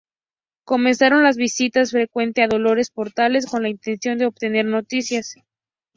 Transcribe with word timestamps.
Comenzaron 0.65 1.21
las 1.21 1.37
visitas 1.37 1.91
frecuentes 1.91 2.43
a 2.43 2.47
Dolores 2.47 2.89
Portales 2.89 3.45
con 3.45 3.61
la 3.61 3.69
intención 3.69 4.17
de 4.17 4.25
obtener 4.25 4.65
noticias. 4.65 5.35